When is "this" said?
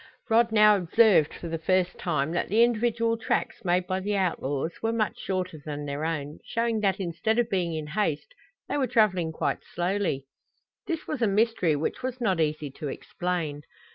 10.87-11.05